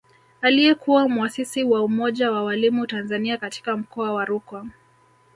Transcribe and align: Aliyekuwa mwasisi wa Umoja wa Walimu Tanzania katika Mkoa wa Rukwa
Aliyekuwa 0.41 1.09
mwasisi 1.09 1.63
wa 1.63 1.83
Umoja 1.83 2.31
wa 2.31 2.43
Walimu 2.43 2.87
Tanzania 2.87 3.37
katika 3.37 3.77
Mkoa 3.77 4.13
wa 4.13 4.25
Rukwa 4.25 4.67